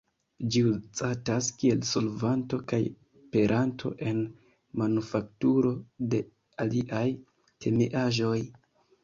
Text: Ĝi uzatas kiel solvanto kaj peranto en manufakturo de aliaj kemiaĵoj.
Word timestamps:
Ĝi 0.53 0.61
uzatas 0.67 1.49
kiel 1.63 1.83
solvanto 1.89 2.59
kaj 2.71 2.79
peranto 3.35 3.91
en 4.13 4.25
manufakturo 4.83 5.75
de 6.15 6.23
aliaj 6.67 7.05
kemiaĵoj. 7.69 8.37